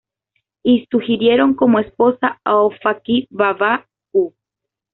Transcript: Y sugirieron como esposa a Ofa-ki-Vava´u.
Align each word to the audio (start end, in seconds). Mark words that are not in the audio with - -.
Y 0.63 0.87
sugirieron 0.89 1.53
como 1.53 1.77
esposa 1.77 2.41
a 2.43 2.55
Ofa-ki-Vava´u. 2.55 4.33